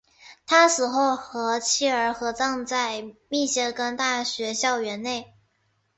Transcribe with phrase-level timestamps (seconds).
[0.47, 5.31] 他死后和妻儿合葬在密歇根大学校园内。